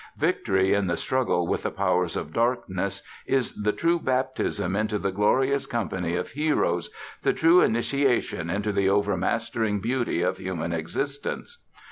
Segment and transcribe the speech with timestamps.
[0.17, 5.11] Victory, in this struggle with the powers of darkness, is the true baptism into the
[5.11, 6.89] glorious company of heroes,
[7.21, 11.59] the true initiation into the overmastering beauty of human existence.